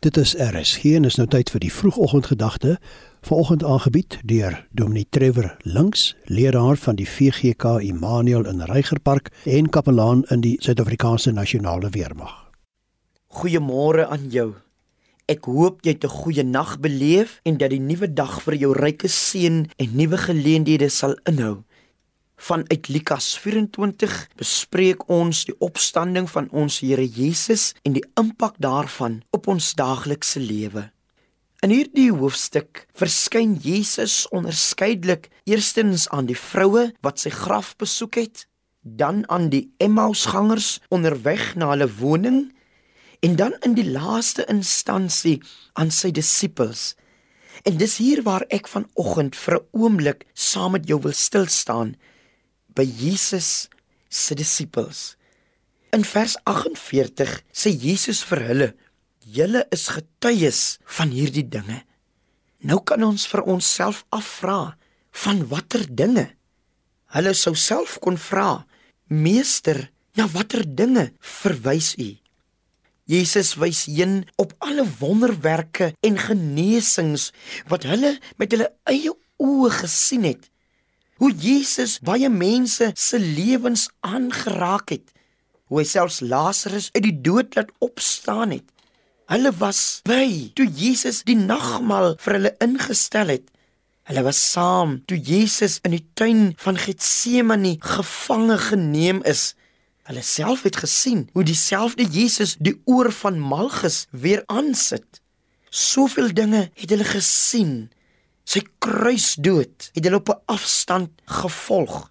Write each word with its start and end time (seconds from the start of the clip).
Dit 0.00 0.16
is 0.16 0.32
RSG 0.34 0.94
en 0.96 1.04
is 1.04 1.18
nou 1.20 1.26
tyd 1.28 1.50
vir 1.52 1.60
die 1.60 1.72
vroegoggendgedagte. 1.72 2.78
Vanoggend 3.28 3.64
aangebied 3.68 4.14
deur 4.24 4.54
Dominee 4.72 5.04
Trevor 5.12 5.50
Links, 5.68 6.14
leraar 6.24 6.80
van 6.80 6.96
die 6.96 7.04
VGK 7.04 7.74
Immanuel 7.84 8.48
in 8.48 8.64
Reigerpark 8.64 9.28
en 9.44 9.68
kapelaan 9.68 10.22
in 10.32 10.40
die 10.40 10.54
Suid-Afrikaanse 10.64 11.34
Nasionale 11.36 11.92
Weermag. 11.92 12.32
Goeiemôre 13.28 14.08
aan 14.08 14.24
jou. 14.32 14.54
Ek 15.28 15.44
hoop 15.44 15.84
jy 15.84 15.92
het 15.92 16.04
'n 16.04 16.16
goeie 16.16 16.44
nag 16.44 16.80
beleef 16.80 17.40
en 17.44 17.60
dat 17.60 17.70
die 17.70 17.80
nuwe 17.80 18.08
dag 18.08 18.40
vir 18.40 18.54
jou 18.54 18.72
ryke 18.72 19.08
seën 19.08 19.68
en 19.76 19.96
nuwe 19.96 20.16
geleenthede 20.16 20.88
sal 20.88 21.14
inhou 21.28 21.60
vanuit 22.40 22.88
Lukas 22.88 23.34
24 23.38 24.14
bespreek 24.40 25.04
ons 25.12 25.44
die 25.48 25.56
opstanding 25.60 26.28
van 26.30 26.48
ons 26.56 26.80
Here 26.80 27.04
Jesus 27.04 27.70
en 27.84 27.94
die 27.98 28.04
impak 28.20 28.56
daarvan 28.58 29.20
op 29.36 29.50
ons 29.52 29.74
daaglikse 29.78 30.40
lewe. 30.40 30.88
In 31.60 31.72
hierdie 31.74 32.08
hoofstuk 32.08 32.86
verskyn 32.96 33.58
Jesus 33.60 34.24
onderskeidelik 34.32 35.28
eerstens 35.44 36.08
aan 36.08 36.30
die 36.30 36.38
vroue 36.38 36.88
wat 37.04 37.20
sy 37.20 37.32
graf 37.34 37.74
besoek 37.76 38.16
het, 38.16 38.46
dan 38.80 39.26
aan 39.28 39.50
die 39.52 39.66
Emmausgangers 39.76 40.78
onderweg 40.88 41.52
na 41.60 41.74
hulle 41.74 41.90
woning 41.98 42.46
en 43.20 43.36
dan 43.36 43.52
in 43.60 43.76
die 43.76 43.84
laaste 43.84 44.46
instansie 44.48 45.36
aan 45.76 45.92
sy 45.92 46.08
disippels. 46.16 46.94
En 47.68 47.76
dis 47.76 47.98
hier 48.00 48.22
waar 48.24 48.46
ek 48.48 48.70
vanoggend 48.72 49.36
vir 49.36 49.60
'n 49.60 49.66
oomblik 49.76 50.24
saam 50.32 50.72
met 50.72 50.88
jou 50.88 51.00
wil 51.04 51.12
stil 51.12 51.46
staan 51.46 51.92
by 52.74 52.84
Jesus 52.84 53.68
se 54.08 54.34
disippels. 54.34 55.16
In 55.94 56.04
vers 56.06 56.36
48 56.46 57.40
sê 57.50 57.70
Jesus 57.74 58.22
vir 58.28 58.42
hulle: 58.48 58.68
"Julle 59.26 59.66
is 59.74 59.88
getuies 59.88 60.78
van 60.84 61.10
hierdie 61.10 61.46
dinge." 61.46 61.82
Nou 62.62 62.82
kan 62.84 63.02
ons 63.02 63.26
vir 63.26 63.42
onsself 63.42 64.04
afvra, 64.12 64.76
van 65.24 65.46
watter 65.48 65.86
dinge? 65.88 66.28
Hulle 67.16 67.34
sou 67.34 67.54
self 67.54 67.98
kon 67.98 68.18
vra: 68.18 68.66
"Meester, 69.08 69.90
na 70.14 70.26
watter 70.28 70.62
dinge 70.64 71.12
verwys 71.20 71.94
u?" 71.98 72.16
Jesus 73.10 73.56
wys 73.58 73.88
heen 73.90 74.28
op 74.38 74.54
alle 74.58 74.84
wonderwerke 75.00 75.94
en 76.06 76.18
genesings 76.18 77.32
wat 77.66 77.82
hulle 77.82 78.18
met 78.38 78.52
hulle 78.54 78.68
eie 78.86 79.10
oë 79.42 79.70
gesien 79.80 80.28
het 80.28 80.46
hoe 81.20 81.30
Jesus 81.36 81.98
baie 82.00 82.30
mense 82.32 82.90
se 82.96 83.18
lewens 83.20 83.88
aangeraak 84.00 84.94
het, 84.94 85.12
hoe 85.68 85.82
hy 85.82 85.86
selfs 85.86 86.22
Lazarus 86.24 86.88
uit 86.96 87.04
die 87.04 87.16
dood 87.20 87.58
laat 87.58 87.70
opstaan 87.84 88.56
het. 88.56 88.64
Hulle 89.30 89.52
was 89.60 90.00
by 90.08 90.50
toe 90.58 90.66
Jesus 90.66 91.20
die 91.28 91.36
nagmaal 91.38 92.16
vir 92.18 92.38
hulle 92.38 92.54
ingestel 92.64 93.36
het. 93.36 93.44
Hulle 94.08 94.24
was 94.26 94.40
saam 94.42 94.96
toe 95.06 95.20
Jesus 95.20 95.78
in 95.86 95.94
die 95.94 96.02
tuin 96.18 96.42
van 96.58 96.80
Getsemane 96.80 97.76
gevange 97.84 98.56
geneem 98.64 99.20
is. 99.28 99.52
Hulle 100.08 100.24
self 100.26 100.64
het 100.66 100.80
gesien 100.82 101.28
hoe 101.36 101.44
dieselfde 101.46 102.08
Jesus 102.10 102.56
die 102.58 102.74
oor 102.90 103.12
van 103.14 103.38
Malchus 103.38 104.06
weer 104.10 104.42
aansit. 104.50 105.20
Soveel 105.70 106.32
dinge 106.34 106.70
het 106.74 106.90
hulle 106.90 107.06
gesien 107.06 107.90
sy 108.44 108.62
kruisdood 108.78 109.90
het 109.94 110.04
hulle 110.04 110.20
op 110.20 110.28
'n 110.28 110.42
afstand 110.46 111.10
gevolg. 111.24 112.10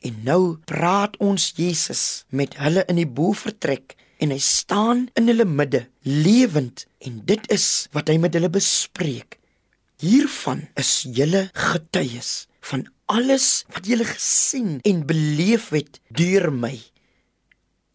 En 0.00 0.22
nou 0.22 0.56
praat 0.64 1.16
ons 1.16 1.52
Jesus 1.56 2.24
met 2.28 2.56
hulle 2.56 2.84
in 2.86 2.96
die 2.96 3.08
boertrek 3.08 3.96
en 4.18 4.30
hy 4.30 4.38
staan 4.38 5.08
in 5.14 5.26
hulle 5.26 5.44
midde 5.44 5.88
lewend 6.02 6.86
en 6.98 7.22
dit 7.24 7.50
is 7.52 7.88
wat 7.92 8.08
hy 8.08 8.16
met 8.18 8.34
hulle 8.34 8.50
bespreek. 8.50 9.38
Hiervan 9.98 10.68
is 10.74 11.06
julle 11.08 11.48
getuies 11.52 12.46
van 12.60 12.86
alles 13.06 13.64
wat 13.72 13.86
julle 13.86 14.04
gesien 14.04 14.78
en 14.82 15.06
beleef 15.06 15.70
het 15.74 16.00
deur 16.08 16.52
my. 16.52 16.76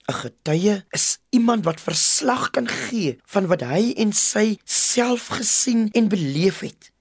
'n 0.09 0.13
Getuie 0.13 0.83
is 0.91 1.19
iemand 1.29 1.65
wat 1.65 1.81
verslag 1.81 2.49
kan 2.49 2.67
gee 2.67 3.17
van 3.25 3.47
wat 3.47 3.61
hy 3.61 3.93
en 4.03 4.11
sy 4.13 4.57
self 4.65 5.27
gesien 5.27 5.89
en 5.91 6.09
beleef 6.09 6.59
het. 6.59 6.91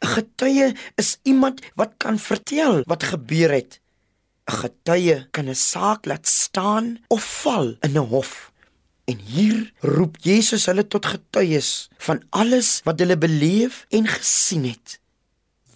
'n 0.00 0.08
Getuie 0.16 0.72
is 0.96 1.18
iemand 1.22 1.60
wat 1.76 1.92
kan 1.96 2.18
vertel 2.18 2.82
wat 2.88 3.02
gebeur 3.12 3.52
het. 3.52 3.80
'n 4.48 4.56
Getuie 4.62 5.28
kan 5.30 5.48
'n 5.48 5.54
saak 5.54 6.04
laat 6.04 6.26
staan 6.26 6.98
of 7.08 7.24
val 7.42 7.76
in 7.80 7.92
'n 7.96 8.08
hof. 8.12 8.52
En 9.04 9.18
hier 9.18 9.72
roep 9.80 10.16
Jesus 10.20 10.66
hulle 10.66 10.86
tot 10.86 11.06
getuies 11.06 11.88
van 11.98 12.22
alles 12.30 12.80
wat 12.84 12.98
hulle 12.98 13.18
beleef 13.18 13.84
en 13.88 14.06
gesien 14.06 14.64
het. 14.64 15.00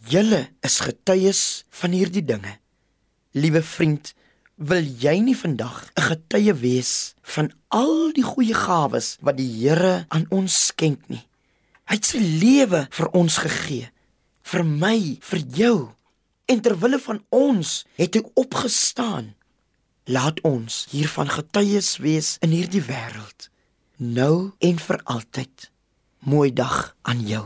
Julle 0.09 0.49
is 0.61 0.81
getuies 0.81 1.65
van 1.71 1.91
hierdie 1.91 2.25
dinge. 2.25 2.59
Liewe 3.31 3.63
vriend, 3.63 4.15
wil 4.55 4.85
jy 4.85 5.19
nie 5.19 5.37
vandag 5.37 5.91
'n 5.97 6.01
getuie 6.01 6.55
wees 6.55 7.15
van 7.23 7.53
al 7.69 8.13
die 8.13 8.23
goeie 8.23 8.55
gawes 8.55 9.17
wat 9.21 9.37
die 9.37 9.53
Here 9.61 10.05
aan 10.09 10.27
ons 10.29 10.67
skenk 10.67 11.09
nie? 11.09 11.27
Hy 11.85 11.95
het 11.95 12.05
sy 12.05 12.19
lewe 12.19 12.87
vir 12.91 13.09
ons 13.13 13.37
gegee 13.37 13.94
vir 14.51 14.65
my, 14.65 14.99
vir 15.21 15.43
jou. 15.57 15.77
En 16.47 16.61
ter 16.61 16.77
wille 16.79 17.01
van 17.01 17.23
ons 17.33 17.81
het 17.97 18.19
hy 18.19 18.23
opgestaan. 18.41 19.33
Laat 20.05 20.43
ons 20.45 20.85
hiervan 20.93 21.31
getuies 21.33 21.97
wees 22.05 22.35
in 22.45 22.53
hierdie 22.53 22.85
wêreld, 22.85 23.49
nou 23.97 24.53
en 24.61 24.81
vir 24.87 25.01
altyd. 25.09 25.71
Mooi 26.29 26.53
dag 26.53 26.93
aan 27.09 27.23
jou. 27.25 27.45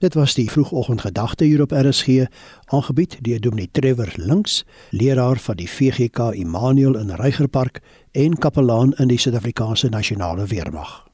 Dit 0.00 0.16
was 0.16 0.34
die 0.36 0.50
vroegoggendgedagte 0.50 1.44
hier 1.44 1.62
op 1.64 1.72
RSG, 1.72 2.26
aangebied 2.72 3.16
deur 3.24 3.40
Dominee 3.40 3.68
Trevor 3.72 4.12
Links, 4.16 4.64
leraar 4.90 5.40
van 5.40 5.56
die 5.56 5.68
VGK 5.68 6.32
Immanuel 6.36 6.98
in 7.00 7.10
Reigerpark 7.16 7.80
en 8.12 8.36
kapelaan 8.38 8.92
in 9.00 9.08
die 9.08 9.18
Suid-Afrikaanse 9.18 9.88
Nasionale 9.88 10.46
Weermag. 10.46 11.06